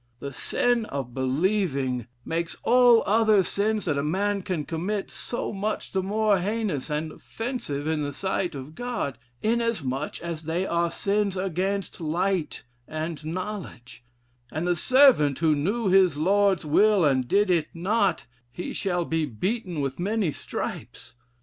The 0.19 0.33
sin 0.33 0.85
of 0.85 1.13
believing 1.13 2.07
makes 2.25 2.57
all 2.63 3.03
other 3.05 3.43
sins 3.43 3.85
that 3.85 3.99
a 3.99 4.03
man 4.03 4.41
can 4.41 4.63
commit 4.63 5.11
so 5.11 5.53
much 5.53 5.91
the 5.91 6.01
more 6.01 6.39
heinous 6.39 6.89
and 6.89 7.11
offensive 7.11 7.85
in 7.85 8.01
the 8.01 8.11
sight 8.11 8.55
of 8.55 8.73
God, 8.73 9.19
inasmuch 9.43 10.19
as 10.19 10.45
they 10.45 10.65
are 10.65 10.89
sins 10.89 11.37
against 11.37 12.01
light 12.01 12.63
and 12.87 13.23
knowledge: 13.23 14.03
and 14.51 14.65
'the 14.65 14.75
servant 14.75 15.37
who 15.37 15.55
knew 15.55 15.89
his 15.89 16.17
Lord's 16.17 16.65
will, 16.65 17.05
and 17.05 17.27
did 17.27 17.51
it 17.51 17.67
not, 17.75 18.25
he 18.51 18.73
shall 18.73 19.05
be 19.05 19.27
beaten 19.27 19.81
with 19.81 19.99
many 19.99 20.31
stripes.' 20.31 21.13